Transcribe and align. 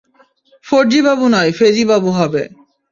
ফর্জি 0.65 0.99
বাবু 1.07 1.25
নয় 1.33 1.51
ফেজি 1.57 1.83
বাবু 1.91 2.09
হবে! 2.17 2.41